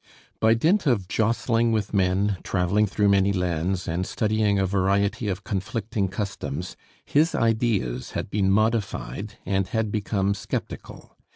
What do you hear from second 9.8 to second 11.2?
become sceptical.